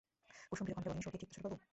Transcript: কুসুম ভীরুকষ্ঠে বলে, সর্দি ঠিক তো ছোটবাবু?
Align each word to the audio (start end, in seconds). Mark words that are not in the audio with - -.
কুসুম 0.49 0.65
ভীরুকষ্ঠে 0.65 0.89
বলে, 0.89 1.01
সর্দি 1.01 1.17
ঠিক 1.17 1.29
তো 1.29 1.35
ছোটবাবু? 1.35 1.57